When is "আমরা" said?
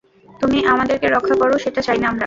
2.07-2.19